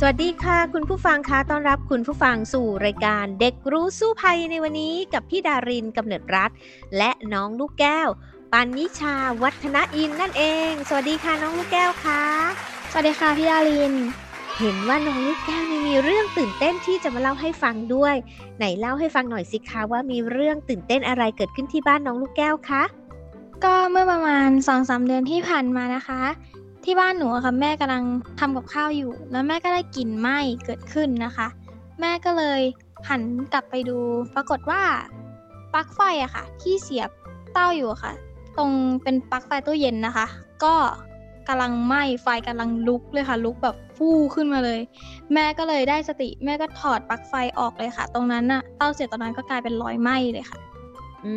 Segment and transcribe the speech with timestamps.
[0.00, 6.50] สวัสดีค่ะ คุณผู้ฟังคะต้อนรับคุณผู้ฟังสู่รายการเด็กรู้สู้ภัยในวันนี้กับพี่ดารินกำเนิดรัฐ
[6.98, 8.08] และน้องลูกแก้ว
[8.52, 12.22] ปันนิชาวัฒนอินนั่นเอง สวัสดีค่ะน้องลูกแก้วค่ะ
[12.90, 13.94] สวัสดีค่ะพี่ดาริน
[14.58, 18.14] เห็นว่าน้องลูกแก้วมีเรื่องตื่นเต้นที่จะมาเล่าให้ฟังด้วย
[18.56, 22.82] ไหนเล่าให้ฟังหน่อยสิคะว่ามีเรื่องตื่นเต้นอะไรเกิดขึ้นที่บ้านน้องลูกแก้วคะ
[23.64, 26.22] ก็เมื่อประมาณสองสาเดือนที่ผ่านมานะคะ
[26.90, 28.04] ที่บ้านหนูอะค่ะแม่กำลัง
[28.40, 31.46] ทำกับข้าวอยู่ แล้วแม่ก็ได้กลิ่นไหม้เกิดขึ้นนะคะ
[32.00, 32.60] แม่ก็เลย
[33.08, 33.22] หัน
[33.52, 33.98] กลับไปดู
[34.34, 34.82] ปรากฏว่า
[35.74, 37.10] ปลั๊กไฟอะค่ะ ที่เสียบ
[37.52, 38.12] เต้าอยู่ค่ะ
[38.58, 38.70] ตรง
[39.02, 40.26] เป็นปลั๊กไฟตู้เย็นนะคะ
[40.64, 40.74] ก็
[41.48, 44.80] กำลังไหม้ไฟกำลังลุกเลยค่ะ ลุกแบบฟู่ขึ้นมาเลย
[45.34, 50.58] แม่ก็เลยได้สติ แม่ก็ถอดปลั๊กไฟออกเลยค่ะ ตรงนั้นน่ะเต้าเสียบตรงนั้นก็กลายเป็นรอยไหม้เลยค่ะ
[51.24, 51.34] อื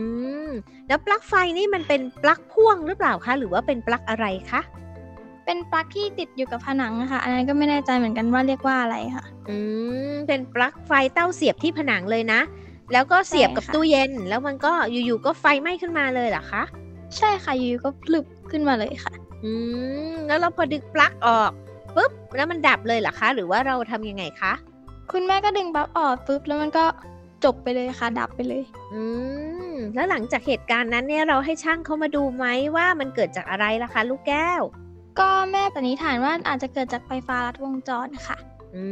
[0.47, 0.49] ม
[0.87, 4.61] แล้วปลั๊กไฟนี่มันเป็นปลั๊กพ่วงหรือเปล่าคะหรือว่าเป็นปลั๊กอะไรคะ
[5.51, 9.57] เป็นปลั๊กที่ติดอยู่กับผนังค่ะ อันนั้นก็ไม่แน่ใจเหมือนกันว่าเรียกว่าอะไรค่ะ อื
[10.13, 12.41] ม เป็นปลั๊กไฟเต้าเสียบที่ผนังเลยนะ
[12.93, 16.63] แล้วก็เสียบกับตู้เย็น แล้วมันก็อยู่ๆก็ไฟไหม้ขึ้นมาเลยเหรอคะ
[17.17, 19.13] ใช่ค่ะ อยู่ๆก็พลึบขึ้นมาเลยค่ะ
[19.43, 19.51] อื
[20.11, 21.51] ม แล้วเราพอดึงปลั๊กออก
[21.95, 24.53] ปุ๊บ แล้วมันดับเลยเหรอคะ หรือว่าเราทำยังไงคะ
[25.11, 26.85] คุณแม่ก็ดึงปลั๊กออกปุ๊บ แล้วมันก็
[27.43, 28.63] จบไปเลยค่ะ ดับไปเลย
[28.93, 29.03] อื
[29.73, 34.63] ม แล้วหลังจากเหตุการณ์นั้นเนี่ยเราให้ช่างเขามาดูไหมว่ามันเกิดจากอะไรล่ะคะ ลูกแก้ว
[35.21, 38.37] ก็แม่สันนิษฐานว่าอาจจะเกิดจากไฟฟ้าลัดวงจรค่ะ
[38.75, 38.85] อื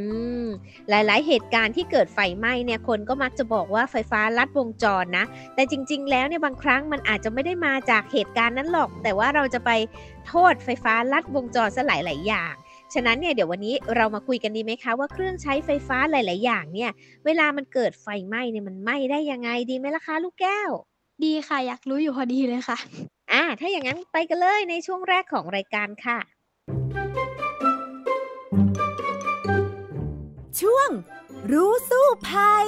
[0.44, 0.45] ม
[0.89, 9.71] หลายๆ เหตุการณ์ที่เกิดไฟไหม้เนี่ยคนก็มักจะบอกว่าไฟฟ้าลัดวงจรนะ แต่จริง ๆ แล้วเนี่ยบางครั้งมันอาจจะไม่ได้มาจากเหตุการณ์นั้นหรอก แต่ว่าเราจะไป
[10.27, 12.53] โทษไฟฟ้าลัดวงจรซะหลาย ๆ อย่าง
[12.93, 16.92] ฉะนั้นเนี่ยเดี๋ยววันนี้เรามาคุยกันดีไหมคะว่าเครื่องใช้ไฟฟ้าหลาย ๆ อย่างเนี่ย
[17.26, 20.70] เวลามันเกิดไฟไหม้เนี่ยมันไหม้ได้ยังไงดีไหมล่ะคะลูกแก้ว
[21.23, 22.77] ดีค่ะอยากรู้อยู่พอดีเลยค่ะ
[23.31, 26.19] อ่าถ้าอย่างนั้นไปกันเลยในช่วงแรกของรายการค่ะ
[30.61, 30.89] ช่วง
[31.51, 32.67] รู้สู้ภัย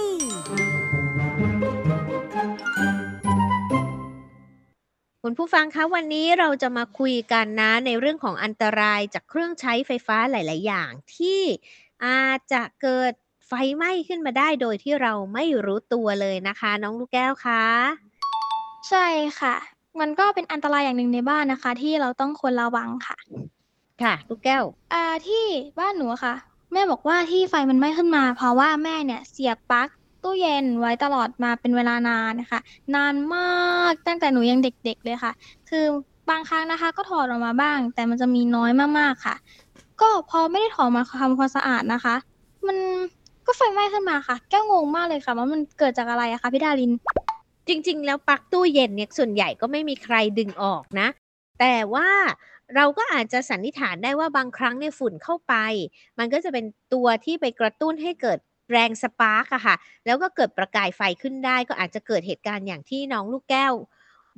[5.23, 11.41] คุณผู้ฟังคะวันนี้เราจะมาคุยกันนะในเรื่องของอันตรายจากเครื่องใช้ไฟฟ้าหลาย ๆ อย่างที่
[12.05, 13.13] อาจจะเกิด
[13.47, 17.63] ไฟไหม้ขึ้นมาได้โดยที่เราไม่รู้ตัวเลยนะคะ น้องลูกแก้วคะ
[18.89, 19.07] ใช่
[19.39, 19.55] ค่ะ
[20.00, 23.18] มันก็เป็นอันตรายอย่างหนึ่งในบ้านนะคะ ที่เราต้องควรระวังค่ะ
[24.03, 24.63] ค่ะลูกแก้ว
[24.94, 25.46] อ่าที่
[25.79, 26.34] บ้านหนูค่ะ
[26.74, 29.88] แม่บอกว่าที่ไฟมันไหม้ขึ้นมา เพราะว่าแม่เนี่ยเสียบปลั๊ก
[30.24, 32.59] ตู้เย็นไว้ตลอดมาเป็นเวลานานนะคะ
[32.96, 35.31] นานมากตั้งแต่หนูยังเด็กๆเลยค่ะ
[35.69, 35.85] คือ
[36.29, 39.35] บางครั้งนะคะ ก็ถอดออกมาบ้าง แต่มันจะมีน้อยมากๆค่ะ
[40.02, 42.16] ก็พอไม่ได้ถอดมาทำความสะอาดนะคะ
[42.68, 42.78] มัน
[43.46, 46.91] ก็ไฟไหม้ขึ้นมาค่ะ แก้วงงมากเลยค่ะ ว่ามันเกิดจากอะไรอะคะพี่ดาริน
[47.67, 51.07] จริง ๆ แล้วปลั๊กตู้เย็นเนี่ยส่วนใหญ่ก็ไม่มีใครดึงออกนะ
[51.59, 52.09] แต่ว่า
[52.75, 55.53] เราก็อาจจะสันนิษฐานได้ว่าบางครั้งเนี่ยฝุ่นเข้าไป
[56.19, 58.39] มันก็จะเป็นตัวที่ไปกระตุ้นให้เกิด
[58.72, 63.73] แรงสปาร์กอะค่ะ แล้วก็เกิดประกายไฟขึ้นได้ ก็อาจจะเกิดเหตุการณ์อย่างที่น้องลูกแก้ว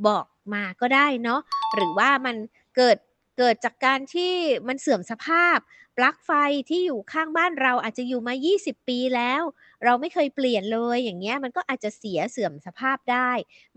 [0.08, 1.42] บอกมาก็ได้เนาะ
[1.76, 2.36] หรือว่ามัน
[2.78, 2.98] เกิด
[3.38, 4.34] เกิดจากการที่
[4.68, 5.58] มันเสื่อมสภาพ
[5.98, 6.32] ปลั๊กไฟ
[6.70, 9.42] ที่อยู่ข้างบ้านเราอาจจะอยู่มา 20 ปีแล้ว
[9.84, 13.30] เราไม่เคยเปลี่ยนเลยอย่างเงี้ยมันก็อาจจะเสียเสื่อมสภาพได้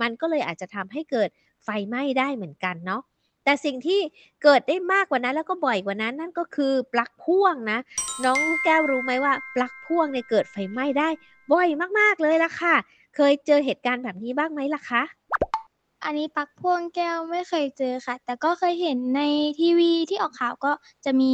[0.02, 1.28] มันก็เลยอาจจะทำให้เกิด
[1.64, 3.02] ไฟไหม้ได้เหมือนกันเนาะ
[3.44, 4.00] แต่สิ่งที่
[4.42, 7.78] เกิดได้มากกว่านั้นแล้วก็บ่อยกว่านั้นนั่นก็คือปลั๊กพ่วงนะ
[8.24, 11.08] น้องแก้วรู้ไหมว่าปลั๊กพ่วงเนี่ยเกิดไฟไหม้ได้
[11.52, 11.68] บ่อย
[11.98, 12.74] มากๆเลยล่ะค่ะ
[13.16, 15.02] เคยเจอเหตุการณ์แบบนี้บ้างไหมล่ะคะ
[16.04, 19.22] อันนี้ปลั๊กพ่วงแก้วไม่เคยเจอค่ะ แต่ก็เคยเห็นใน
[19.58, 20.72] ทีวีที่ออกข่าวก็
[21.04, 21.32] จะมี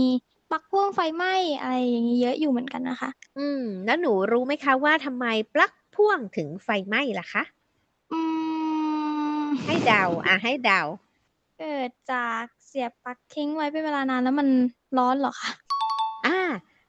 [0.53, 7.43] ปลั๊กพ่วงไฟไหม้อะไรอย่างนี้เยอะอยู่เหมือนกันนะคะ อืม แล้วหนูรู้ไหมคะว่าทำไมปลั๊กพ่วงถึงไฟไหม้ล่ะคะ
[8.13, 8.21] อื
[9.43, 10.81] ม ให้เดาอะให้เดา
[11.59, 14.49] เกิดจากเสียบปลั๊กทิ้งไว้เป็นเวลานานแล้วมัน
[14.99, 15.51] ร้อนเหรอคะ
[16.27, 16.39] อ่า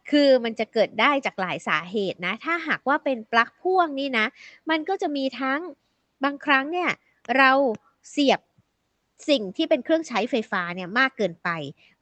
[0.09, 4.25] คือมันจะเกิดได้จากหลายสาเหตุนะ ถ้าหากว่าเป็นปลั๊กพ่วงนี่นะ
[4.69, 5.59] มันก็จะมีทั้ง
[6.23, 6.89] บางครั้งเนี่ย
[7.37, 7.51] เรา
[8.09, 8.39] เสียบ
[9.29, 11.49] สิ่งที่เป็นเครื่องใช้ไฟฟ้าเนี่ยมากเกินไป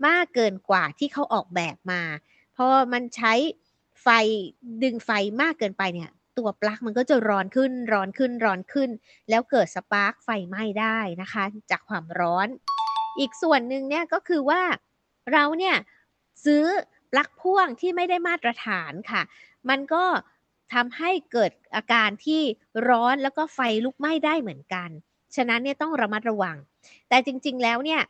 [0.07, 2.01] มากเกินกว่าที่เขาออกแบบมา
[2.57, 3.33] พอมันใช้
[4.03, 4.07] ไฟ
[4.83, 8.89] ดึงไฟมากเกินไปเนี่ย ตัวปลั๊กมันก็จะร้อนขึ้นร้อนขึ้นร้อนขึ้น
[9.29, 12.47] แล้วเกิด spark ไฟไหม้ได้นะคะ จากความร้อน
[13.19, 14.61] อีกส่วนหนึ่งเนี่ยก็คือว่า
[15.31, 15.75] เราเนี่ย
[16.45, 16.63] ซื้อ
[17.11, 19.21] ปลั๊กพ่วงที่ไม่ได้มาตรฐานค่ะ
[19.69, 20.03] มันก็
[20.73, 22.41] ทำให้เกิดอาการที่
[22.89, 24.89] ร้อนแล้วก็ไฟลุกไหม้ได้เหมือนกัน
[25.35, 26.57] ฉะนั้นเนี่ยต้องระมัดระวัง
[27.09, 28.01] แต่จริงๆแล้วเนี่ย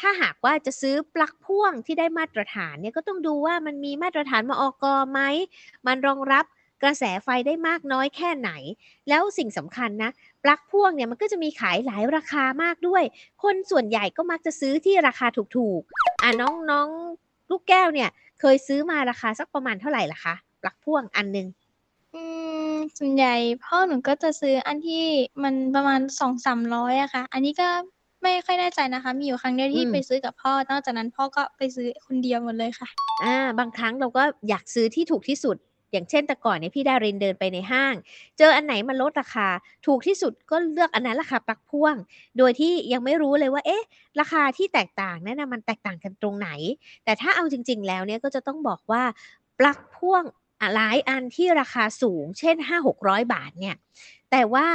[0.00, 4.74] ถ้าหากว่าจะซื้อปลั๊กพ่วงที่ได้มาตรฐานเนี่ยก็ต้องดูว่ามันมีมาตรฐานมาออก
[5.12, 5.20] ไหม
[5.86, 6.44] มันรองรับ
[6.82, 8.50] กระแสไฟได้มากน้อยแค่ไหน
[9.08, 10.10] แล้วสิ่งสำคัญนะ
[10.44, 13.02] ปลั๊กพ่วงเนี่ยมันก็จะมีขายหลายราคามากด้วย
[13.42, 15.26] คนส่วนใหญ่ก็มักจะซื้อที่ราคา
[15.56, 16.88] ถูกๆ อะน้องน้อง
[17.50, 18.08] ลูกแก้วเนี่ย
[18.40, 21.46] เคยซื้อมาราคาสักประมาณเท่าไหร่ล่ะคะ ปลั๊กพ่วงอันหนึง
[22.98, 23.34] ส่วนใหญ่
[23.64, 25.04] พ่อหนูก็จะซื้ออันที่
[25.42, 27.68] มันประมาณสองสามร้อยอะค่ะ อันนี้ก็
[28.22, 32.88] ไม่ค่อยแน่ใจนะคะ มีอยู่ครั้งเดียวที่อืม ไปซื้อกับพ่อ นอกจากนั้นพ่อก็ไปซื้อคนเดียวหมดเลยค่ะ
[33.24, 35.56] อ่าบางครั้งเราก็อยากซื้อที่ถูกที่สุด
[35.92, 37.94] อย่างเช่นแต่ก่อนเนี่ยพี่ดารินเดินไปในห้าง
[38.38, 39.48] เจออันไหนมันลดราคา
[39.86, 41.94] ถูกที่สุดก็เลือกอันนั้นราคาปลั๊กพ่วง
[42.38, 43.82] โดยที่ยังไม่รู้เลยว่า เอ๊ะ
[44.20, 46.48] ราคาที่แตกต่างนั้นนะมันแตกต่างกันตรงไหน
[47.04, 49.02] แต่ถ้าเอาจริง ๆ แล้วเนี่ยก็จะต้องบอกว่า
[49.58, 50.36] ปลั๊กพ่วงอะ
[50.74, 53.76] หลายอันที่ราคาสูง เช่น 5 600 บาทเนี่ย
[54.30, 54.66] แต่ว่า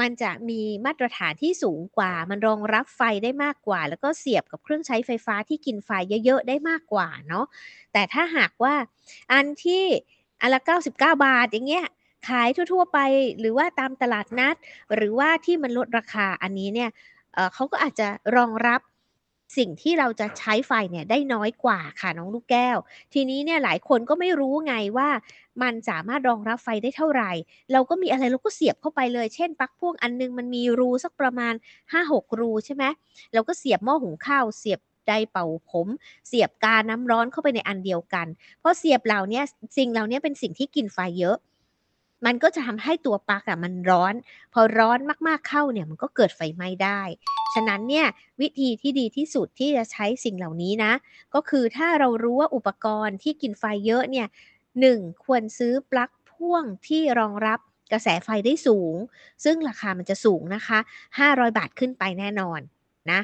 [0.00, 5.90] มันจะมีมาตรฐานที่สูงกว่า มันรองรับไฟได้มากกว่า แล้วก็เสียบกับเครื่องใช้ไฟฟ้าที่กินไฟ
[6.24, 7.46] เยอะๆได้มากกว่าเนาะ
[7.92, 8.74] แต่ถ้าหากว่า
[9.32, 9.84] อันที่
[10.40, 11.86] อันละ 99 บาทอย่างเงี้ย
[12.28, 12.98] ขายทั่วๆไป
[13.40, 14.56] หรือว่าตามตลาดนัด
[14.94, 16.90] หรือว่าที่มันลดราคาอันนี้เนี่ย
[17.34, 18.80] เเขาก็อาจจะรองรับ
[19.56, 22.78] สิ่งที่เราจะใช้ไฟเนี่ยได้น้อยกว่าค่ะน้องลูกแก้ว
[23.12, 25.08] ทีนี้เนี่ยหลายคนก็ไม่รู้ไงว่า
[25.62, 27.32] มันสามารถรองรับไฟได้เท่าไหร่
[27.72, 31.54] เราก็มีอะไรเราก็เสียบเข้าไปเลย เช่นปลั๊กพ่วงอันนึงมันมีรูสักประมาณ
[31.92, 32.84] 5-6 รูใช่ไหม
[33.32, 35.88] เราก็เสียบหม้อหุงข้าวเสียบไดร์เป่าผม
[36.28, 38.26] เสียบกาน้ำร้อนเข้าไปในอันเดียวกัน
[38.60, 39.44] เพราะเสียบเหล่าเนี้ย
[39.76, 41.36] สิ่งเหล่านี้เป็นสิ่งที่กินไฟเยอะ
[42.26, 44.14] มันก็จะทำให้ตัวปลั๊กอะมันร้อน
[44.52, 47.00] พอร้อนมากๆเข้าเนี่ยมันก็เกิดไฟไหม้ได้
[47.54, 48.06] ฉะนั้นเนี่ย
[48.40, 50.92] วิธีที่ดีที่สุดที่จะใช้สิ่งเหล่านี้นะ
[51.34, 54.26] ก็คือถ้าเรารู้ว่าอุปกรณ์ที่กินไฟเยอะเนี่ย
[54.80, 57.58] หนึ่งควรซื้อปลั๊กพ่วงที่รองรับ
[57.92, 58.96] กระแสไฟได้สูง
[59.44, 60.78] ซึ่งราคามันจะสูงนะคะ
[61.18, 62.60] 500 บาทขึ้นไปแน่นอน
[63.10, 63.20] นะ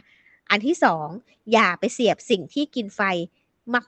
[0.50, 1.08] อันที่สอง
[1.52, 3.00] อย่าไปเสียบสิ่งที่กินไฟ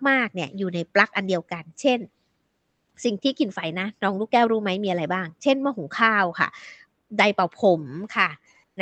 [0.09, 1.99] มาก ๆ เนี่ยอยู่ในปลั๊กอันเดียวกัน เช่น
[3.05, 6.49] สิ่งที่กินไฟนะน้องลูกแก้วรู้ไหมมีอะไรบ้าง เช่นหม้อหุงข้าวค่ะ
[7.17, 7.83] ไดร์เป่าผม
[8.17, 8.29] ค่ะ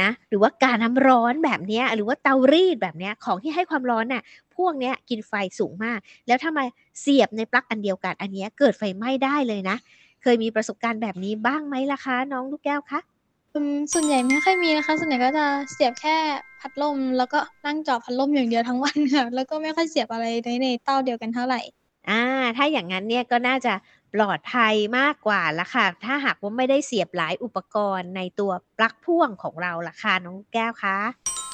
[0.01, 4.23] นะหรือว่าการน้ำร้อนแบบเนี้ยหรือว่าเตารีดแบบเนี้ยของที่ให้ความร้อนน่ะ
[4.57, 6.65] พวกเนี้ยกินไฟสูงมาก แล้วถ้ามา
[7.01, 9.77] เสียบในปลั๊กอันเดียวกัน อันเนี้ยเกิดไฟไหม้ได้เลยนะ
[10.23, 13.01] เคยมีประสบการณ์แบบนี้บ้างไหมล่ะคะ น้องลูกแก้วคะ
[13.55, 16.17] อืมส่วนใหญ่ไม่ค่อยมีนะคะ ส่วนใหญ่ก็จะเสียบแค่
[16.61, 21.61] พัดลม แล้วก็นั่งจอพัดลมอย่างเดียวทั้งวันค่ะแล้วก็ไม่ค่อยเสียบอะไรในในเต้าเดียวกันเท่าไหร่
[22.11, 22.23] อ่า
[22.57, 23.73] ถ้าอย่างนั้นเนี่ยก็น่าจะ
[24.17, 30.99] ปลอดภัยมากกว่าละค่ะ ถ้าหากว่าไม่ได้เสียบหลายอุปกรณ์ในตัวปลั๊กพ่วงของเราล่ะค่ะน้องแก้วคะ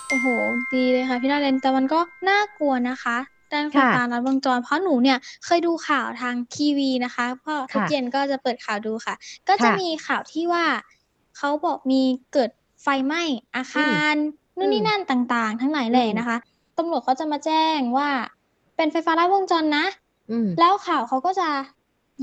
[0.09, 0.27] โอ้โห
[0.75, 3.17] ดีเลยค่ะพี่นาเรนแต่มันก็น่ากลัวนะคะ
[3.53, 9.15] ด้านไฟค่ะฟ้าลัดวงจรเพราะหนูเนี่ยเคยดูข่าวทางทีวีนะคะเพราะทุกค่ะเย็นก็จะเปิดข่าวดูค่ะ
[9.49, 10.65] ก็จะค่ะมีข่าวที่ว่า
[11.37, 12.51] เขาบอกมีเกิด
[12.83, 13.23] ไฟไหม้
[13.57, 14.15] อาคาร
[14.57, 16.37] นู่นนี่อืมนั่นต่างๆ ทั้งหลายแหล่อืมนะคะ
[16.79, 18.09] ตำรวจเขาจะมาแจ้งว่า
[18.77, 19.85] เป็นไฟฟ้าลัดวงจรนะ
[20.31, 21.49] อืมแล้วข่าวเขาก็จะ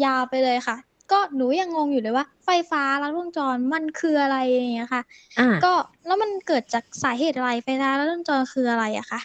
[0.06, 0.78] ยาวไปเลยค่ะ
[1.12, 5.02] ก็หนูยังงงอยู่เลยว่า ไฟฟ้าลัดวงจรมันคืออะไรอย่างเงี้ยค่ะ
[5.40, 5.74] อ่าก็
[6.06, 9.20] แล้วมันเกิดจากสาเหตุอะไรไฟฟ้าลัดวงจรคืออะไรอะคะ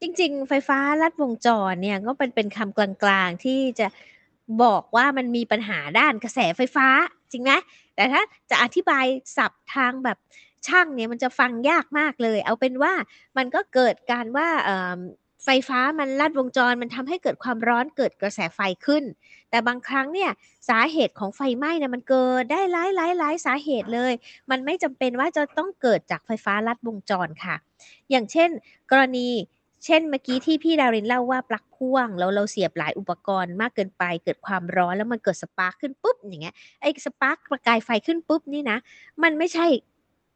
[0.00, 3.86] จริง ๆ ไฟฟ้าลัดวงจรเนี่ยก็เป็นเป็นคำกลางๆที่จะ
[4.62, 6.86] บอกว่ามันมีปัญหาด้านกระแสไฟฟ้า
[7.32, 7.52] จริงไหม
[7.94, 9.04] แต่ถ้าจะอธิบาย
[9.36, 10.18] ศัพท์ทางแบบ
[10.66, 12.92] ช่างเนี่ยมันจะฟังยากมากเลย เอาเป็นว่า
[13.36, 14.98] มันก็เกิดการว่าเอิ่ม
[15.48, 19.04] ไฟฟ้ามันลัดวงจรมันทำให้เกิดความร้อนเกิดกระแสไฟขึ้น
[19.50, 20.30] แต่บางครั้งเนี่ย
[20.68, 24.12] สาเหตุของไฟไหม้เนี่ยมันเกิดได้หลายหลายหลายสาเหตุเลย
[24.50, 27.56] มันไม่จำเป็นว่าจะต้องเกิดจากไฟฟ้าลัดวงจรค่ะ
[28.10, 28.50] อย่างเช่น
[28.90, 29.28] กรณี
[29.84, 38.78] เช่นเมื่อกี้ที่พี่ดารินเล่าว่าปลั๊กพ่วงแล้วเราเสียบหลายอุปกรณ์มากเกินไป เกิดความร้อนแล้วมันเกิดสปาร์คขึ้นปุ๊บอย่างเงี้ยไอ้สปาร์คประกายไฟขึ้นปุ๊บนี่นะ
[39.22, 39.66] มันไม่ใช่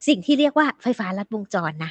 [0.09, 1.91] สิ่งที่เรียกว่าไฟฟ้าลัดวงจรนะ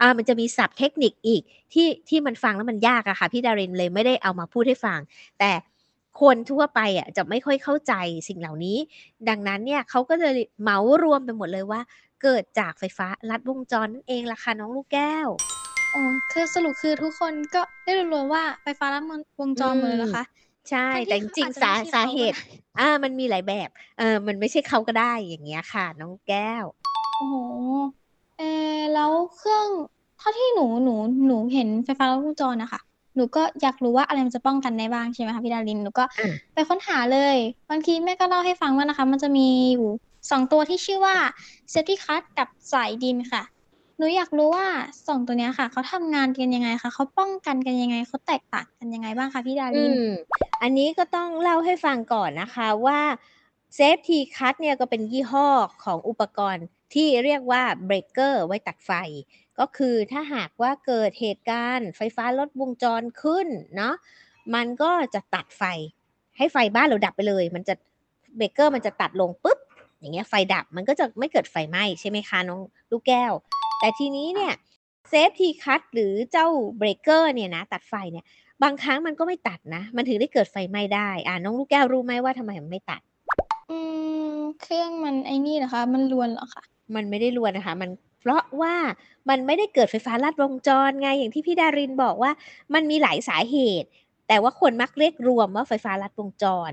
[0.00, 1.42] อ่ามันจะมีศัพท์เทคนิคอีก
[1.72, 5.00] ที่ที่มันฟังแล้วมันยากอะค่ะ พี่ดารินเลยไม่ได้เอามาพูดให้ฟัง
[5.38, 5.50] แต่
[6.20, 7.94] คนทั่วไปอะจะไม่ค่อยเข้าใจ
[8.28, 8.78] สิ่งเหล่านี้
[9.28, 11.80] ดังนั้นเนี่ยเขาก็เลยเหมารวมไปหมดเลยว่า
[12.22, 15.28] เกิดจากไฟฟ้าลัดวงจรนั่นเองล่ะค่ะน้องลูกแก้ว
[15.94, 16.02] อ๋อ
[16.32, 19.04] คือสรุปคือทุกคนก็ได้รวมๆว่าไฟฟ้าลัด
[19.40, 20.24] วงจรหมดเลยเหรอคะ
[20.70, 22.42] ใช่ทั้งที่แต่จริงเขาๆอาจจะสาไม่ใช่เขาก็สาเหตุได้
[22.80, 26.64] อ่า มันมีหลายแบบ เออมันไม่ใช่เขาก็ได้อย่างเงี้ยค่ะ น้องแก้ว
[27.18, 27.84] โอ้โหเออ
[28.94, 29.66] แล้วเครื่อง
[30.18, 30.94] เท่าที่หนูหนู
[31.26, 32.80] หนูเห็นไฟฟ้าลัดวงจรนะคะ
[33.16, 37.36] หนูก็อยากรู้ว่าอะไรมันจะป้องกันได้บ้างใช่ไหมคะพี่ดารินหนูก็อะไปค้นหาเลย
[37.70, 39.88] บางทีแม่ก็เล่าให้ฟังว่านะคะ มันจะมีอยู่
[40.30, 41.16] สองตัวที่ชื่อว่า
[41.70, 43.42] เซฟตี้คัทกับสายดินค่ะ
[43.98, 44.66] หนูอยากรู้ว่า
[45.08, 50.08] สองตัวเนี้ยค่ะเขาทำงานกันยังไงคะเขาป้องกันกันยังไงเขาแตกต่างกันยังไงบ้างคะพี่ดารินอืม
[50.62, 53.00] อันนี้ก็ต้องเล่าให้ฟังก่อนนะคะว่า
[53.74, 55.48] Safe-T-Cut เนี่ยก็เป็นยี่ห้อ
[55.84, 58.92] ของอุปกรณ์ ที่เรียกว่าเบรกเกอร์ไว้ตัดไฟ
[59.58, 63.94] ก็คือถ้าหากว่าเกิดเหตุการณ์ไฟฟ้าลัดวงจรขึ้นเนาะ
[64.54, 65.62] มันก็จะตัดไฟ
[66.36, 67.74] ให้ไฟบ้านเราดับไปเลย มันจะ
[68.36, 69.58] เบรกเกอร์มันจะตัดลงปุ๊บ
[70.00, 73.32] อย่างเงี้ยไฟดับมันก็จะไม่เกิดไฟไหม้ใช่ไหมคะน้องลูกแก้ว
[73.78, 74.52] แต่ทีนี้เนี่ย
[75.08, 76.46] Safe-T-Cut หรือเจ้า
[76.78, 78.24] เบรกเกอร์เนี่ยนะตัดไฟเนี่ย
[78.62, 83.00] บางครั้งมันก็ไม่ตัดนะ มันถึงได้เกิดไฟไหม้ได้ อ่าน้องลูกแก้วรู้ไหมว่าทำไมมันไม่ตัด
[83.70, 83.78] อื
[84.34, 86.62] ม เครื่องมันไอ้นี่เหรอคะ มันรวนเหรอคะ
[86.94, 88.74] มันไม่ได้รวนนะคะ มันเพราะว่า
[89.28, 92.32] มันไม่ได้เกิดไฟฟ้าลัดวงจรไงอย่างที่พี่ดารินบอกว่า
[92.74, 93.88] มันมีหลายสาเหตุ
[94.28, 96.70] แต่ว่าคนมักเรียกรวมว่าไฟฟ้าลัดวงจร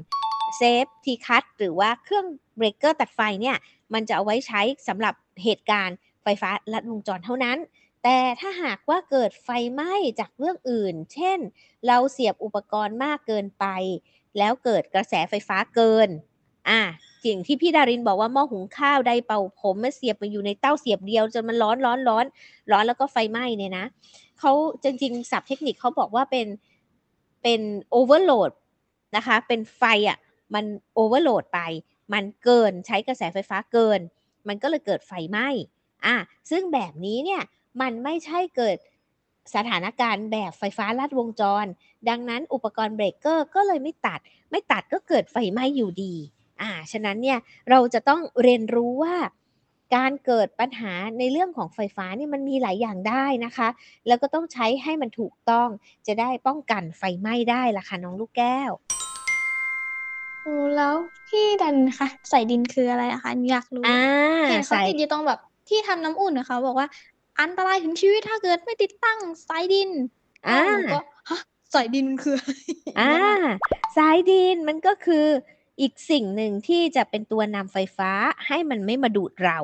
[0.57, 2.25] Safe-T-Cut หรือว่าเครื่อง
[2.57, 3.57] เบรกเกอร์ตัดไฟเนี่ย
[3.93, 7.57] มันจะเอาไว้ใช้สำหรับเหตุการณ์ไฟฟ้าลัดวงจรเท่านั้น
[8.03, 11.39] แต่ถ้าหากว่าเกิดไฟไหม้จากเรื่องอื่น เช่น
[11.87, 13.65] เราเสียบอุปกรณ์มากเกินไป
[14.37, 16.09] แล้วเกิดกระแสไฟฟ้าเกิน
[16.69, 16.81] อะ
[17.25, 22.25] สิ่งที่พี่ดารินบอกว่าหม้อหุงข้าวไดเป่าผมมาเสียบมาอยู่ในเต้าเสียบเดียวจนมันร้อนร้อนร้อน
[22.71, 23.85] ร้อนแล้วก็ไฟไหม้เนี่ยนะ
[24.39, 24.51] เขา
[24.83, 26.47] จริงๆศัพท์เทคนิคเขาบอกว่าเป็น
[27.43, 28.51] เป็นoverload
[29.15, 30.17] นะคะ เป็นไฟอะ
[30.53, 31.59] มัน overload ไป
[32.13, 33.99] มันเกินใช้กระแสไฟฟ้าเกิน
[34.47, 35.47] มันก็เลยเกิดไฟไหม้
[36.05, 36.15] อะ
[36.49, 37.41] ซึ่งแบบนี้เนี่ย
[37.81, 38.77] มันไม่ใช่เกิด
[39.55, 41.65] สถานการณ์แบบไฟฟ้าลัดวงจร
[42.09, 44.19] ดังนั้นอุปกรณ์เบรกเกอร์ก็เลยไม่ตัด
[44.51, 46.13] ไม่ตัดก็เกิดไฟไหม้อยู่ดี
[46.61, 49.15] อ่าฉะนั้นเนี่ยเราจะต้องเรียนรู้ว่า
[49.95, 53.67] การเกิดปัญหาในเรื่องของไฟฟ้านี่มันมีหลายอย่างได้นะคะ
[54.07, 55.69] แล้วก็ต้องใช้ให้มันถูกต้อง
[56.07, 58.71] จะได้ป้องกันไฟไหม้ได้ล่ะค่ะน้องลูกแก้ว
[60.43, 60.95] โอ้แล้ว
[61.27, 64.01] พี่ดันคะใส่ดินคืออะไรอะคะหนูอยากรู้อ่า
[64.49, 66.87] เห็นเขาใส่ติดอยู่ตรงแบบที่ทำน้ำอุ่นนะคะบอกว่า
[67.39, 69.89] อันตรายถึงชีวิตถ้าเกิดไม่ติดตั้งสายดิน
[70.47, 70.99] อ่าแล้วหนูก็
[71.29, 71.39] ฮะ
[71.73, 72.51] สายดินมันคืออะไร
[72.99, 73.13] อ่า
[73.97, 75.25] สายดินมันก็คือ
[75.81, 78.11] อีกสิ่งหนึ่งที่จะเป็นตัวนำไฟฟ้า
[78.47, 79.57] ให้มันไม่มาดูดเรา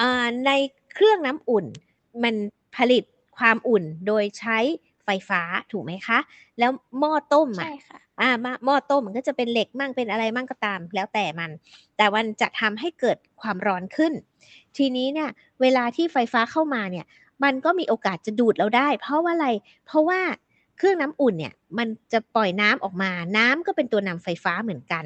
[0.00, 0.50] อ่าใน
[0.94, 1.66] เครื่องน้ำอุ่น
[2.22, 2.34] มัน
[2.76, 3.04] ผลิต
[3.38, 4.58] ความอุ่นโดยใช้
[5.04, 5.40] ไฟฟ้า
[5.72, 6.18] ถูกไหมคะ
[6.58, 11.50] แล้วหม้อต้มอะใช่ค่ะอ่ามาหม้อต้มมันก็จะเป็นเหล็กมั่งเป็นอะไรมั่งก็ตาม แล้วแต่มัน
[11.96, 14.12] แต่มันจะทำให้เกิดความร้อนขึ้น
[14.76, 15.30] ทีนี้เนี่ย
[15.60, 17.06] เวลาที่ไฟฟ้าเข้ามาเนี่ย
[17.44, 19.48] มันก็มีโอกาสจะดูดเราได้ เพราะว่าอะไร
[19.86, 20.20] เพราะว่า
[20.82, 25.04] เครื่องน้ำอุ่นเนี่ยมันจะปล่อยน้ำออกมา น้ำก็เป็นตัวนำไฟฟ้าเหมือนกัน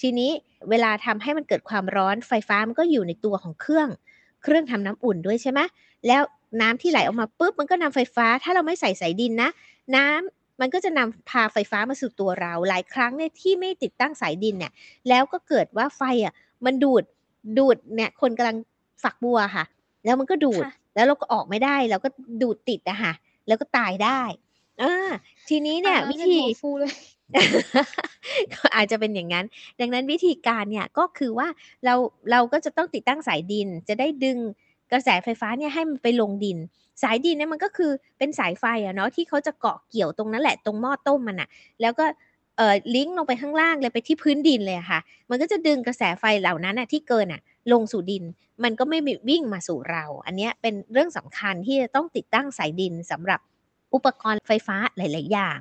[0.00, 0.30] ทีนี้
[0.70, 3.88] เวลาทำให้มันเกิดความร้อนไฟฟ้ามันก็อยู่ในตัวของเครื่อง
[4.42, 5.60] เครื่องทำน้ำอุ่นด้วยใช่ไหม
[6.06, 6.22] แล้ว
[6.60, 9.50] น้ำที่ไหลออกมาปุ๊บมันก็นำไฟฟ้า ถ้าเราไม่ใส่สายดินนะ
[9.96, 14.72] น้ำมันก็จะนำพาไฟฟ้ามาสู่ตัวเรา หลายครั้งเนี่ยที่ไม่ติดตั้งสายดินเนี่ย
[15.08, 17.04] แล้วก็เกิดว่าไฟอะมันดูด
[17.58, 18.56] ดูดเนี่ยคนกำลัง
[19.02, 19.64] ฝักบัวค่ะ
[20.04, 22.08] แล้วมันก็ดูดค่ะแล้วเราก็ออกไม่ได้เราก็
[22.42, 23.12] ดูดติดอะค่ะ
[23.46, 24.20] แล้วก็ตายได้
[24.80, 24.86] อ่า
[25.48, 26.92] ทีนี้เนี่ยอ่าวิเป็นธีหัวฟูเลย
[28.54, 29.46] ก็อาจจะเป็นอย่างนั้น
[29.80, 31.48] ดังนั้นวิธีการเนี่ย ก็คือว่า
[31.84, 31.94] เรา
[32.30, 34.38] เราก็จะต้องติดตั้งสายดิน จะได้ดึง
[34.92, 36.58] กระแสไฟฟ้าเนี่ยให้มันไปลงดิน
[37.02, 41.48] สายดินเนี่ยมันก็คือเป็นสายไฟอะเนาะ ที่เขาจะเกาะเกี่ยวตรงนั้นแหละ ตรงหม้อต้มมันอะ
[41.80, 42.04] แล้วก็
[42.56, 45.00] เอ่อ ลิงก์ลงไปข้างล่างเลย ไปที่พื้นดินเลยอะค่ะ
[45.30, 47.40] มันก็จะดึงกระแสไฟเหล่านั้นอะที่เกินอะ
[47.72, 48.24] ลงสู่ดิน
[48.62, 53.40] มันก็ไม่มีวิ่งมาสู่เรา อันเนี้ยเป็นเรื่องสำคัญที่จะต้องติดตั้งสายดินสำหรับ
[53.94, 55.58] อุปกรณ์ไฟฟ้าหลาย ๆ อย่าง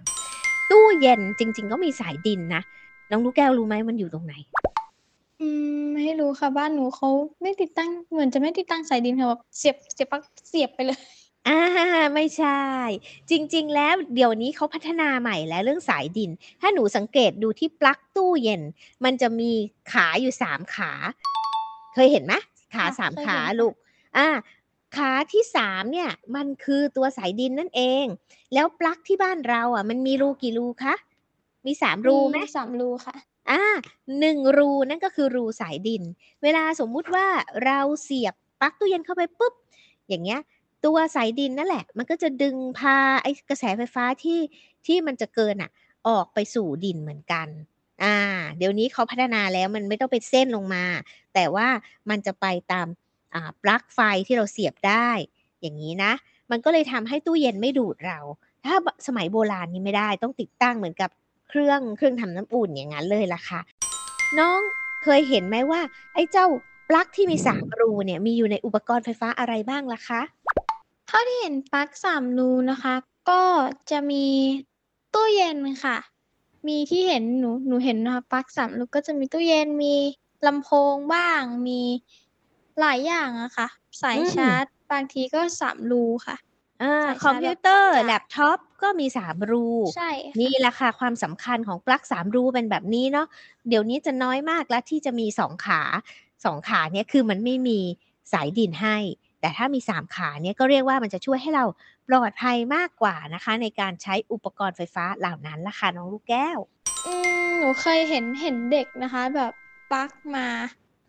[0.72, 2.62] ตู้เย็นจริง ๆ ก็มีสายดินนะ
[3.12, 4.34] น้องลูกแก้วรู้ไหมมันอยู่ตรงไหน
[5.42, 5.48] อื
[5.80, 7.10] มไม่รู้ค่ะบ้านหนูเขา
[7.42, 11.00] ไม่ติดตั้งเหมือนจะไม่ติดตั้งสายดินค่ะแบบเสียบเสียบปลั๊กเสียบไปเลย
[11.48, 11.60] อ่า
[12.16, 12.62] ไม่ใช่
[13.30, 16.30] จริง ๆ แล้วเดี๋ยวนี้เขาพัฒนาใหม่แล้วเรื่องสายดิน
[16.62, 18.62] ถ้าหนูสังเกตดูที่ปลั๊กตู้เย็น
[19.04, 19.52] มันจะมี
[19.92, 20.92] ขาอยู่สามขา
[21.94, 22.34] เคยเห็นไหม
[22.76, 23.74] ขาค่ะสามเคยขาเห็นค่ะลูก
[24.18, 24.28] อ่า
[24.95, 28.05] ขาที่สามเนี่ยมันคือตัวสายดินนั่นเอง
[28.53, 30.95] แล้วปลั๊กที่บ้านเราอะ มันมีรูกี่รูคะ
[31.65, 33.15] มีสามรูไหมสามรูค่ะ
[33.50, 33.62] อ่า
[34.19, 36.03] หนึ่งรูนั่นก็คือรูสายดิน
[36.43, 37.27] เวลาสมมุติว่า
[37.65, 39.53] เราเสียบปลั๊กตู้เย็นเข้าไปปุ๊บ
[40.07, 40.41] อย่างเงี้ย
[40.86, 44.39] ตัวสายดินนั่นแหละ มันก็จะดึงพาไอ้กระแสไฟฟ้าที่
[44.86, 45.71] ที่มันจะเกินอะ
[46.07, 47.48] ออกไปสู่ดินเหมือนกัน
[48.03, 48.17] อ่า
[48.57, 50.86] เดี๋ยวนี้เขาพัฒนาแล้วมันไม่ต้องเป็นเส้นลงมา
[51.33, 51.67] แต่ว่า
[52.10, 53.11] มันจะไปตามอ่า
[53.64, 55.10] ปลั๊กไฟที่เราเสียบได้
[55.62, 56.12] อย่างนี้นะ
[56.52, 58.20] มันก็เลยทำให้ตู้เย็นไม่ดูดเรา
[58.66, 58.76] ถ้า
[59.08, 61.10] สมัยโบราณนี้ไม่ได้ต้องติดตั้งเหมือนกับ
[61.50, 63.60] เครื่องเครื่องทำน้ำอุ่นอย่างนั้นเลยล่ะค่ะ
[64.40, 64.60] น้อง
[65.04, 65.82] เคยเห็นไหมว่า
[66.14, 66.48] ไอ้เจ้า
[66.90, 70.22] ปลั๊กที่มีสามรูเนี่ยมีอยู่ในอุปกรณ์ไฟฟ้าอะไรบ้างล่ะคะ
[71.08, 72.94] เท่าที่เห็นปลั๊กสามรูนะคะ
[73.30, 73.44] ก็
[73.92, 74.26] จะมี
[75.14, 75.98] ตู้เย็นค่ะ
[76.68, 79.96] มีที่เห็นหนูหนูเห็นนะคะปลั๊กสามรูก็จะมีตู้เย็นมี
[80.48, 81.82] ลำโพงบ้าง มี
[82.80, 83.68] หลายอย่างอะค่ะ
[84.01, 86.36] สายอืมชาร์จ บางทีก็สามรูค่ะ
[86.84, 93.28] อ่าสายคอมชาร์จพิแบวบเตอร์จากแล็ปท็อป ก็มีสามรู ใช่ค่ะ นี่แหละค่ะ ความสำคัญของปลั๊กสามรูเป็นแบบนี้เนาะ
[93.70, 95.82] เดี๋ยวนี้จะน้อยมากแล้วที่จะมีสองขา
[96.46, 97.80] สองขาเนี่ยคือมันไม่มี
[98.34, 98.98] สายดินให้
[99.42, 101.66] แต่ถ้ามีสามขาเนี่ยก็เรียกว่ามันจะช่วยให้เรา
[102.10, 106.58] ปลอดภัยมากกว่านะคะ ในการใช้อุปกรณ์ไฟฟ้าเหล่านั้นล่ะค่ะน้องลูกแก้ว
[107.06, 107.13] อื
[107.46, 109.51] มหนูเคยเห็นเห็นเด็กนะคะ แบบ
[109.92, 110.48] ปลั๊กมา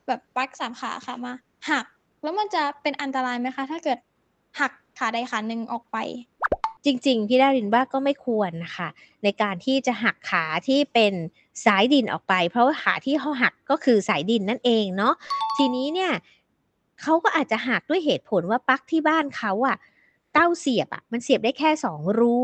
[0.06, 1.34] แบบปลั๊กสามขาค่ะมา
[1.70, 1.84] หัก
[2.22, 3.98] แล้วมันจะเป็นอันตรายไหมคะ ถ้าเกิด
[4.60, 5.96] หักขาใดขาหนึ่งออกไป
[6.84, 8.88] จริงๆ พี่ดารินว่าก็ไม่ควรนะคะ
[9.24, 11.12] ในการที่จะหักขาที่เป็น
[11.64, 15.14] สายดินออกไป เพราะว่าขาที่เขาหักก็คือสายดินนั่นเองเนาะ
[15.56, 16.12] ทีนี้เนี่ย
[17.02, 19.76] เขาก็อาจจะหักด้วยเหตุผลว่าปลั๊กที่บ้านเขาอะ
[20.32, 22.38] เต้าเสียบอะมันเสียบได้แค่สองรู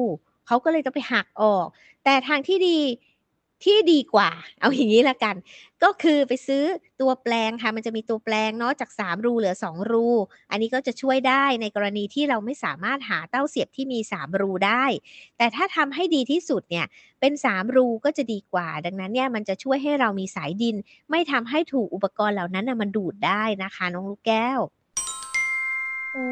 [0.47, 1.67] เขาก็เลยต้องไปหักออก
[2.05, 2.79] แต่ทางที่ดี
[3.65, 5.37] ที่ดีกว่า เอาอย่างนี้ละกัน
[5.83, 6.65] ก็คือไปซื้อ
[7.01, 10.07] ตัวแปลงค่ะ มันจะมีตัวแปลงเนาะจาก 3 รูเหลือ 2 รู
[10.51, 14.85] อันนี้ก็จะช่วยได้ในกรณีที่เราไม่สามารถหาเต้าเสียบที่มี 3 รูได้
[15.39, 16.87] แต่ถ้าทำให้ดีที่สุดเนี่ย
[17.21, 20.77] เป็น 3 รูก็จะดีกว่า ดังนั้นเนี่ยมันจะช่วยให้เรามีสายดิน
[21.11, 24.61] ไม่ทำให้ถูกอุปกรณ์เหล่านั้นนะมันดูดได้นะคะน้องลูกแก้ว
[26.13, 26.27] โอ้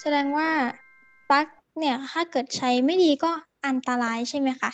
[0.00, 0.48] แสดงว่า
[1.30, 1.46] ปลั๊ก
[1.78, 3.30] เนี่ยถ้าเกิดใช้ไม่ดีก็
[3.66, 4.70] อันตรายใช่ไหมคะ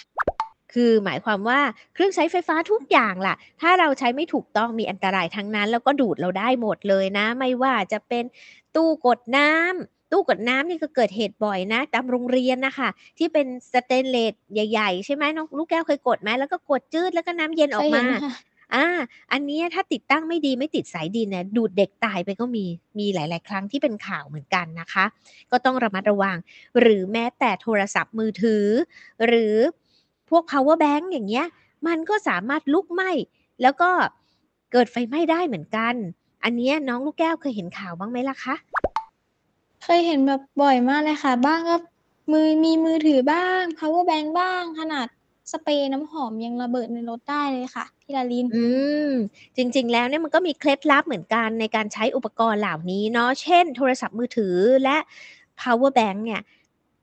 [0.75, 1.61] คือหมายความว่า
[1.95, 8.25] เครื่องใช้ไฟฟ้าทุกอย่างล่ะ ถ้าเราใช้ไม่ถูกต้องมีอันตรายทั้งนั้น แล้วก็ดูดเราได้หมดเลยนะ ไม่ว่าจะเป็น
[8.77, 18.35] ตู้กดน้ำตู้กดน้ำนี่ก็เกิดเหตุบ่อยนะ ตามโรงเรียนนะคะที่เป็นสเตนเลสใหญ่ ๆ ใช่ไหมน้องลูกแก้วเคยกดไหมแล้วก็กดจืดแล้วก็น้ำเย็นอเคอกยเห็มานค่ะ
[18.75, 18.87] อ่า
[19.33, 22.65] อันเนี้ยถ้าติดตั้งไม่ดีไม่ติดสายดินเนี่ยดูดเด็กตายไปก็มี
[22.99, 25.05] มีหลาย ๆ ครั้งที่เป็นข่าวเหมือนกันนะคะ
[25.51, 26.37] ก็ต้องระมัดระวัง
[26.81, 28.67] หรือแม้แต่โทรศัพท์มือถือ
[29.27, 29.57] หรือ
[30.31, 31.47] พวก power bank อย่างเงี้ย
[31.87, 33.11] มันก็สามารถลุกไหม้
[33.63, 33.91] แล้วก็
[34.73, 35.95] เกิดไฟไหม้ได้เหมือนกัน
[36.45, 38.55] อันเนี้ยน้องลูกแก้วเคยเห็นข่าวบ้างไหมล่ะคะ
[39.85, 41.77] เคยเห็นแบบบ่อยมากเลยค่ะ บ้างก็
[42.33, 45.07] มือมีมือถือบ้าง power bank บ้าง ขนาด
[45.53, 48.67] สเปรย์น้ำหอมยังระเบิดในรถได้เลยค่ะพี่ดาริน อื
[49.09, 49.11] ม
[49.57, 54.97] จริง ๆ แล้วเนี่ยมันก็มีเคล็ดลับเหมือนกันในการใช้อุปกรณ์เหล่านี้เนาะ เช่น โทรศัพท์มือถือและ
[55.61, 56.41] power bank เนี่ย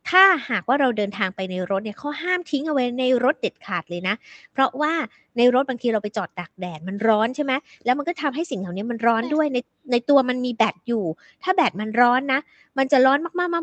[0.09, 4.15] ถ้าหากว่าเราเดินทางไปในรถเนี่ยเขาห้ามทิ้งเอาไว้ในรถเด็ดขาดเลยนะ
[4.53, 4.93] เพราะว่า
[5.37, 7.53] ในรถบางทีเราไปจอดตากแดดมันร้อนใช่ไหม
[7.85, 9.57] แล้วมันก็ทำให้สิ่งเหล่านี้มันร้อนใช่ด้วยใน
[9.91, 11.05] ในตัวมันมีแบตอยู่
[11.43, 12.39] ถ้าแบตมันร้อนนะ
[12.77, 13.19] มันจะร้อน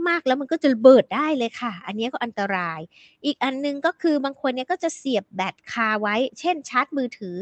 [0.09, 2.81] มากๆๆๆแล้วมันก็จะระเบิดได้เลยค่ะ อันนี้ก็อันตราย
[3.25, 7.37] อีกอันหนึงก็คือบางคนเนี่ยก็จะเสียบแบตคาไว้ เช่นชาร์จมือถือ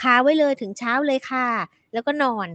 [0.00, 1.48] คาไว้เลยถึงเช้าเลยค่ะ
[1.92, 2.48] แล้วก็นอน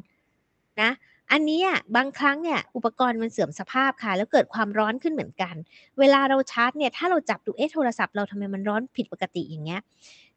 [0.81, 0.91] นะ
[1.31, 1.61] อันนี้
[1.95, 5.55] บางครั้งเนี่ยอุปกรณ์มันเสื่อมสภาพค่ะ แล้วเกิดความร้อนขึ้นเหมือนกัน
[5.99, 9.81] เวลาเราชาร์จเนี่ยถ้าเราจับดูเอ๊ะโทรศัพท์เราทำไมมันร้อนผิดปกติอย่างเงี้ย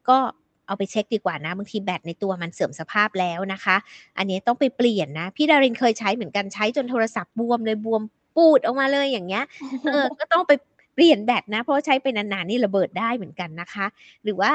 [0.08, 0.18] ก็
[0.66, 3.76] เอาไปเช็คดีกว่านะบางทีแบตในตัวมันเสื่อมสภาพแล้วนะคะ
[4.18, 8.02] อันนี้ต้องไปเปลี่ยนนะ พี่ดารินเคยใช้เหมือนกันใช้จนโทรศัพท์บวมเลยบวม
[8.36, 9.44] ปูดออกมาเลยอย่างเงี้ย
[9.84, 10.52] เออก็ต้องไป
[10.94, 13.86] เปลี่ยนแบตนะ เพราะใช้ไปนานๆนี่ระเบิดได้เหมือนกันนะคะ
[14.24, 14.50] หรือว่า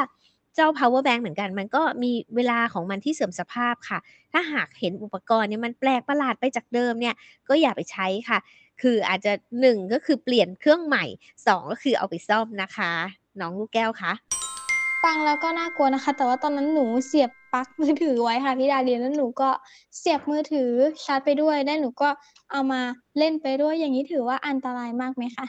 [0.59, 3.99] เจ้า power bank เหมือนกัน มันก็มีเวลาของมันที่เสื่อมสภาพค่ะ
[4.31, 7.15] ถ้าหากเห็นอุปกรณ์เนี่ยมันแปลกประหลาดไปจากเดิมเนี่ย
[7.49, 8.39] ก็อย่าไปใช้ค่ะ
[8.81, 11.05] คืออาจจะหนึ่งก็คือเปลี่ยนเครื่องใหม่
[11.47, 12.91] สองก็คือเอาไปซ่อมนะคะ
[13.39, 14.13] น้องลูกแก้วคะ
[15.03, 19.49] ฟังแล้วก็น่ากลัวนะคะ แต่ว่าตอนนั้นหนูเสียบปลั๊กมือถือไว้ค่ะพี่ดาเรียนแล้วหนูก็
[19.97, 20.71] เสียบมือถือ
[21.03, 22.09] ชาร์จไปด้วยได้หนูก็
[22.51, 22.81] เอามา
[23.17, 25.45] เล่นไปด้วยอย่างนี้ถือว่าอันตรายมากไหมคะ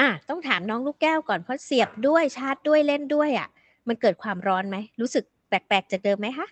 [0.00, 3.48] อะต้องถามน้องลูกแก้วก่อนเพราะเสียบด้วยชาร์จด้วยเล่นด้วยอะ
[3.88, 6.46] มันเกิดความร้อนไหม รู้สึกแปลกๆจากเดิมไหมคะ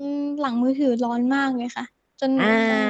[0.00, 1.84] อืมหลังมือถือร้อนมากเลยค่ะ
[2.20, 2.82] จนหนูอ่าต้อง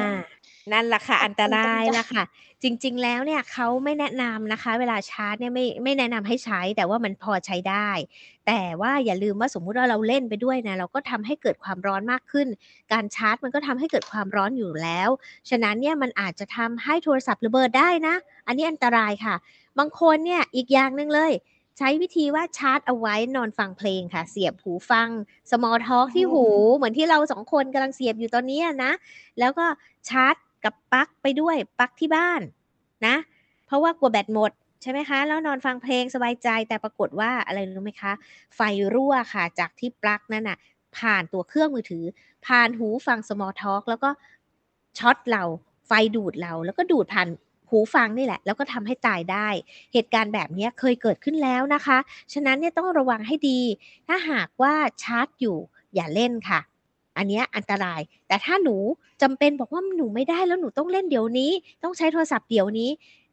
[0.72, 2.24] นั่นแหละค่ะขอบคุณอันตรายจ้ะละค่ะ
[2.62, 7.90] จริง ๆ แล้วเนี่ยเขาไม่แนะนำนะคะ เวลาชาร์จเนี่ยไม่ไม่แนะนำให้ใช้ แต่ว่ามันพอใช้ได้
[8.46, 12.46] แต่ว่าอย่าลืมว่าสมมุติว่าเราเล่นไปด้วยนะเราก็ทำให้เกิดความร้อนมากขึ้น
[12.92, 15.08] การชาร์จมันก็ทำให้เกิดความร้อนอยู่แล้ว
[15.50, 18.14] ฉะนั้นเนี่ยมันอาจจะทำให้โทรศัพท์ระเบิดได้นะ
[18.46, 19.34] อันนี้อันตรายค่ะ
[19.78, 21.32] บางคนเนี่ยอีกอย่างหนึ่งเลย
[21.78, 25.08] ใช้วิธีว่าชาร์จเอาไว้นอนฟังเพลงค่ะ เสียบหูฟัง
[25.50, 26.44] small talk ที่หู
[26.76, 28.92] เหมือนที่เราสองคนกำลังเสียบอยู่ตอนนี้นะ
[29.38, 29.66] แล้วก็
[30.08, 30.34] ชาร์จ
[30.64, 32.40] กับปลั๊กไปด้วยปลั๊กที่บ้าน
[33.06, 33.16] นะ
[33.66, 38.12] เพราะว่ากลัวแบตหมดใช่ไหมคะ แล้วนอนฟังเพลงสบายใจแต่ปรากฏว่าอะไรรู้ไหมคะ
[38.56, 38.60] ไฟ
[38.94, 40.58] รั่วค่ะจากที่ปลั๊กนั่นน่ะ
[40.98, 42.04] ผ่านตัวเครื่องมือถือ
[42.46, 44.10] ผ่านหูฟัง small talk แล้วก็
[44.98, 45.42] ช็อตเรา
[45.86, 47.28] ไฟดูดเราแล้วก็ดูดผ่าน
[47.70, 49.48] หูฟังนี่แหละ แล้วก็ทำให้ตายได้
[49.92, 51.98] เหตุการณ์แบบนี้เคยเกิดขึ้นแล้วนะคะ
[52.32, 53.60] ฉะนั้นเนี่ยต้องระวังให้ดี
[54.06, 55.58] ถ้าหากว่าชาร์จอยู่
[55.94, 56.60] อย่าเล่นค่ะ
[57.16, 58.76] อันนี้อันตราย แต่ถ้าหนู
[59.22, 61.52] จำเป็นบอกว่าหนูไม่ได้แล้วหนูต้องเล่นเดี๋ยวนี้
[61.82, 62.90] ต้องใช้โทรศัพท์เดี๋ยวนี้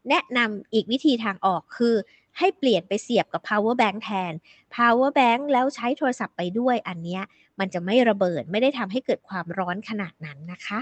[0.09, 1.95] แนะนำอีกวิธีทางออกคือ
[2.37, 4.33] ให้เปลี่ยนไปเสียบกับ power bank แทน
[4.75, 7.23] power bank แล้วใช้โทรศัพท์ไปด้วย อันเนี้ย
[7.59, 10.79] มันจะไม่ระเบิดไม่ได้ทำให้เกิดความร้อนขนาดนั้นนะคะ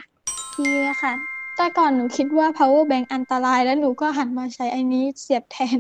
[0.58, 5.80] ดียค่ะ แต่แต่ก่อนหนูคิดว่า power bank อันตราย แล้วหนูก็หันมาใช้อันนี้เสียบแทน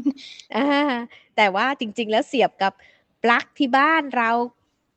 [0.56, 0.64] อา
[1.36, 2.74] แต่ว่าจริง ๆ แล้วเสียบกับ
[3.24, 4.30] ปลั๊กที่บ้านเรา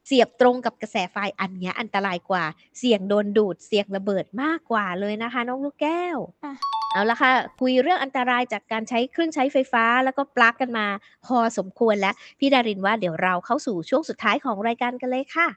[0.07, 2.44] เสียบตรงกับกระแสไฟอันเนี้ยอันตรายกว่า
[2.79, 6.55] เสี่ยงโดนดูดเสี่ยงระเบิดมากกว่าเลยนะคะ น้องลูกแก้วค่ะ
[6.92, 10.87] เอาละค่ะ คุยเรื่องอันตรายจากการใช้เครื่องใช้ไฟฟ้าแล้วก็ปลั๊กกันมา
[11.27, 15.49] พอสมควรแล้ว พี่ดารินว่าเดี๋ยวเราเข้าสู่ช่วงสุดท้ายของรายการกันเลยค่ะ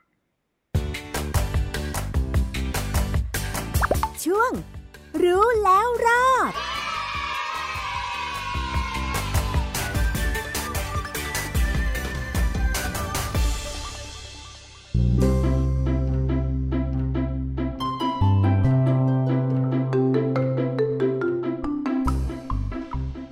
[4.25, 4.53] ช่วง
[5.23, 6.53] รู้แล้วรอด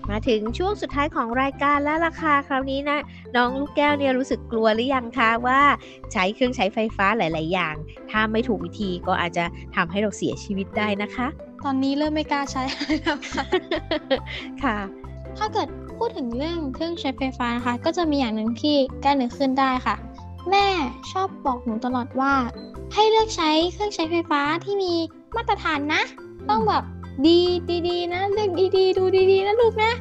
[0.09, 2.99] มาถึงช่วงสุดท้ายของรายการแล้วล่ะค่ะคราวนี้นะ
[3.35, 5.61] น้องลูกแก้วเนี่ยรู้สึกกลัวหรือยังคะว่า
[6.11, 7.75] ใช้เครื่องใช้ไฟฟ้าหลาย ๆ อย่าง
[8.11, 11.27] ถ้าไม่ถูกวิธีก็อาจจะทำให้เราเสียชีวิตได้นะคะ
[11.65, 12.61] ตอนนี้เริ่มไม่กล้าใช้
[13.01, 13.45] แล้วค่ะ
[14.63, 14.77] ค่ะ
[15.37, 19.95] ถ้าเกิดพูดถึงเรื่องเครื่องใช้ไฟฟ้านะคะ ก็จะมีอย่างหนึ่งที่แก้นึกขึ้นได้ค่ะ
[20.49, 20.67] แม่
[21.11, 22.33] ชอบบอกหนูตลอดว่า
[22.93, 24.93] ให้เลือกใช้เครื่องใช้ไฟฟ้าที่มี
[25.35, 26.01] มาตรฐานนะ
[26.49, 26.83] ต้องแบบ
[27.25, 27.39] ดี
[27.87, 29.91] ดีๆนะเลือกดีๆ ดูดีๆนะลูกนะ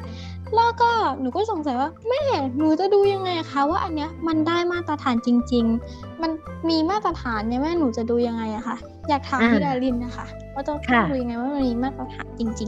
[0.55, 2.21] แล้วก็หนูก็สงสัยว่าแม่
[2.57, 6.31] หนูจะดูยังไงคะว่าอันเนี้ยมันได้มาตรฐานจริง ๆ มัน
[6.69, 8.77] มีมาตรฐานเนี่ยแม่หนูจะดูยังไงอะคะ
[9.09, 10.71] อยากถามพี่ดารินนะคะว่าจะ
[11.11, 12.67] ดูยังไงว่ามันมีมาตรฐานจริงจริ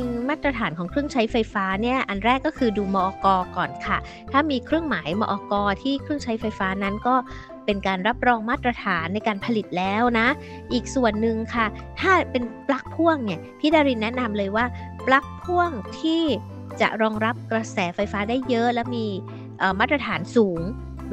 [0.00, 3.98] งมาตรฐานของเครื่องใช้ไฟฟ้าเนี่ยอันแรกก็คือดูมอกก่อนค่ะ
[4.32, 7.14] ถ้ามีเครื่องหมายมอกที่เครื่องใช้ไฟฟ้านั้นก็
[7.64, 10.26] เป็นการรับรองมาตรฐานในการผลิตแล้วนะ
[10.72, 11.66] อีกส่วนหนึ่งค่ะ
[12.00, 14.64] ถ้าเป็นปลั๊กพ่วงเนี่ยพี่ดารินแนะนำเลยว่า
[15.06, 16.22] ปลั๊กพ่วงที่
[16.80, 19.06] จะรองรับกระแสไฟฟ้าได้เยอะ และมี
[19.80, 20.60] มาตรฐานสูง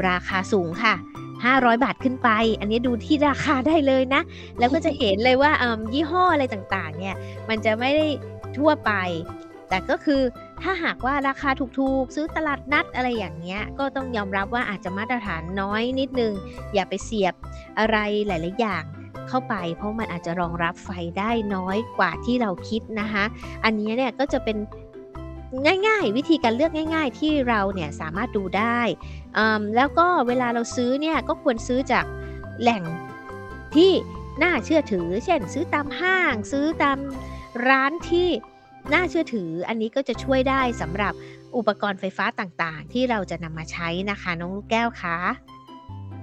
[0.10, 0.95] ราคาสูงค่ะ
[1.39, 4.22] 500 บาทขึ้นไป อันนี้ดูที่ราคาได้เลยนะ
[4.60, 5.52] แล้วก็จะเห็นเลยว่า
[5.93, 7.15] ยี่ห้ออะไรต่างๆ เนี่ย
[7.50, 8.06] มันจะไม่ได้
[8.58, 8.91] ทั่วไป
[9.69, 10.22] แต่ก็คือ
[10.62, 16.34] ถ้าหากว่าราคาถูกๆ ซื้อตลาดนัดอะไรอย่างเงี้ย ก็ต้องยอมรับว่าอาจจะมาตรฐานน้อยนิดนึง
[16.74, 17.34] อย่าไปเสียบ
[17.80, 18.84] อะไรหลายๆอย่าง
[19.28, 23.24] เข้าไป เพราะมันอาจจะรองรับไฟได้น้อยกว่าที่เราคิดนะคะ
[23.63, 24.58] อันนี้เนี่ยก็จะเป็น
[25.88, 28.82] ง่ายๆ วิธีการเลือกง่าย ๆ ที่เราเนี่ยสามารถดูได้
[29.76, 32.06] แล้วก็เวลาเราซื้อเนี่ยก็ควรซื้อจาก
[32.62, 32.84] แหล่ง
[33.76, 33.92] ที่
[34.44, 36.98] น่าเชื่อถือ เช่น ซื้อตามห้าง ซื้อตาม
[37.68, 38.30] ร้านที่
[38.94, 41.14] น่าเชื่อถือ อันนี้ก็จะช่วยได้สำหรับ
[41.58, 45.18] อุปกรณ์ไฟฟ้าต่างๆ ที่เราจะนำมาใช้นะคะ น้องลูกแก้วคะ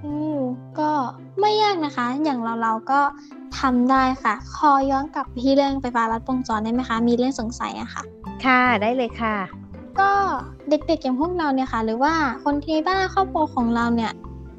[0.05, 0.39] อืม
[0.79, 0.91] ก็
[1.39, 3.01] ไม่ยากนะคะ อย่างเราเราๆก็
[3.59, 8.03] ทำได้ค่ะ ขอย้อนกลับไปที่เรื่องไฟฟ้าลัดวงจรได้ไหมคะ มีเรื่องสงสัยอะค่ะ
[8.45, 9.35] ค่ะได้เลยค่ะ
[9.99, 10.11] ก็
[10.69, 14.11] เด็กๆอย่างพวกเราเนี่ยค่ะ หรือว่าคนที่บ้านครอบครัวของเราเนี่ย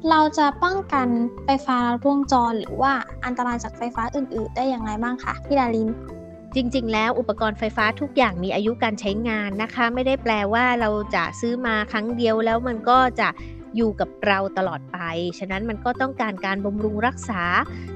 [0.09, 1.07] เราจะป้องกัน
[1.45, 2.93] ไฟฟ้าลัดวงจร หรือว่า
[3.25, 5.89] อันตรายจากไฟฟ้าอื่น ๆ ได้อย่างไรบ้างคะพี่ดาริน
[6.55, 13.27] จริงๆ แล้วอุปกรณ์ไฟฟ้าทุกอย่างมีอายุการใช้งานนะคะ ไม่ได้แปลว่าเราจะซื้อมาครั้งเดียวแล้วมันก็จะ
[13.75, 14.99] อยู่กับเราตลอดไป
[15.39, 17.43] ฉะนั้นมันก็ต้องการการบำรุงรักษา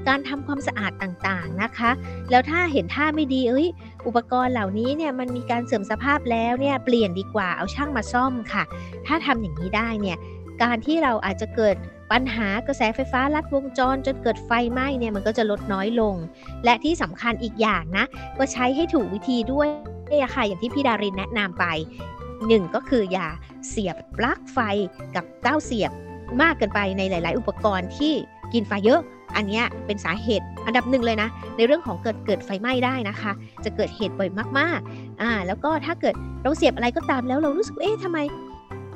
[0.08, 1.90] การทำความสะอาดต่างๆนะคะ
[2.30, 3.68] แล้วถ้าเห็นท่าไม่ดีเอ้ย
[4.06, 8.64] อุปกรณ์เหล่านี้เนี่ยมันมีการเสื่อมสภาพแล้วเนี่ยเปลี่ยนดีกว่าเอาช่างมาซ่อมค่ะ
[9.06, 10.18] ถ้าทำอย่างนี้ได้เนี่ย
[10.62, 11.76] การที่เราอาจจะเกิด
[12.12, 16.14] ปัญหากระแสไฟฟ้าลัดวงจรจนเกิดไฟไหม้เนี่ยมันก็จะลดน้อยลง
[16.64, 18.04] และที่สำคัญอีกอย่างนะ
[18.38, 19.68] ก็ใช้ให้ถูกวิธีด้วย
[20.34, 21.64] ค่ะอย่างที่พี่ดารินแนะนำไป
[22.48, 23.28] หนึ่งก็คืออย่า
[23.68, 24.58] เสียบปลั๊กไฟ
[25.16, 25.92] กับเต้าเสียบ
[26.42, 28.12] มากเกินไปในหลาย ๆ อุปกรณ์ที่
[28.52, 29.00] กินไฟเยอะ
[29.36, 33.32] อันนี้เป็นสาเหตุอันดับหนึ่งเลยนะ ในเรื่องของเกิดเกิดไฟไหม้ได้นะคะ
[33.64, 38.18] จะเกิดเหตุบ่อยมากๆอ่าแล้วก็ถ้าเกิดเราเสียบอะไรก็ตามแล้วเรารู้สึกเอ๊ะทำไม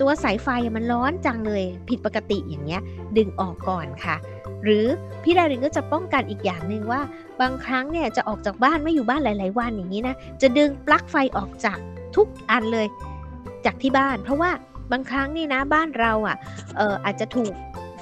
[0.01, 2.81] ตัวสายไฟมันร้อนจังเลยผิดปกติอย่างเงี้ย
[3.17, 4.17] ดึงออกก่อนค่ะ
[4.65, 4.87] หรือ
[5.23, 7.01] พี่ดารินก็จะป้องกันอีกอย่างหนึ่งว่า
[7.41, 11.79] บางครั้งเนี่ยจะออกจากบ้านไม่อยู่บ้านหลาย ๆ วันอย่างนี้นะจะดึงปลั๊กไฟออกจาก
[12.17, 12.87] ทุกอันเลย
[13.67, 14.51] จากที่บ้าน เพราะว่า
[14.93, 16.37] บางครั้งนี่นะบ้านเราอะ
[16.77, 17.53] เอออาจจะถูก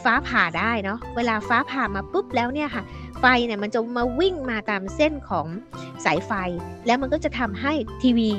[0.05, 2.83] ฟ้าผ่าได้เนาะเวลาฟ้าผ่ามาปุ๊บแล้วเนี่ยค่ะ
[3.21, 5.47] ไฟเนี่ยมันจะมาวิ่งมาตามเส้นของ
[6.05, 6.33] สายไฟ
[6.87, 8.31] แล้วมันก็จะทำให้ทีวี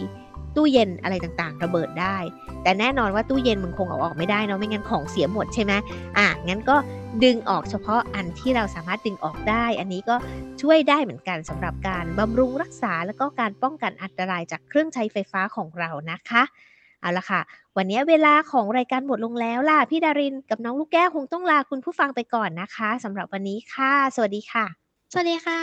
[0.55, 2.17] ตู้เย็นอะไรต่างๆ ระเบิดได้
[2.63, 5.73] แต่แน่นอนว่าตู้เย็นมันคงเอาออกไม่ได้เนาะไม่งั้นของเสียหมดใช่ไหม
[6.17, 6.75] อะงั้นก็
[7.23, 10.15] ดึงออกเฉพาะอันที่เราสามารถดึงออกได้ อันนี้ก็
[10.61, 16.43] ช่วยได้เหมือนกันสำหรับการบำรุงรักษา แล้วก็การป้องกันอันตรายจากเครื่องใช้ไฟฟ้าของเรานะคะ
[17.01, 17.41] เอาละค่ะ
[17.77, 24.65] วันนี้เวลาของรายการหมดลงแล้วล่ะ พี่ดารินกับน้องลูกแก้วคงต้องลาคุณผู้ฟังไปก่อนนะคะสำหรับวันนี้ค่ะ สวัสดีค่ะ
[25.11, 25.61] สวัสดีค่ะ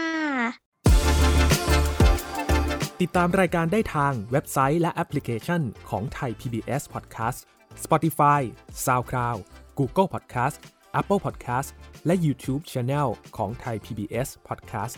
[3.03, 7.39] ติดตามรายการได้ทางเว็บไซต์และแอปพลิเคชันของไทย PBS Podcast
[7.85, 8.41] Spotify
[8.85, 9.39] SoundCloud
[9.79, 10.57] Google Podcast
[11.01, 11.69] Apple Podcast
[12.07, 14.95] และ YouTube Channel ของไทย PBS Podcast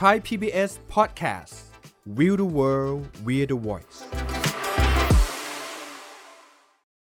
[0.00, 1.52] Thai PBS Podcast
[2.16, 3.98] Will the world, we're the voice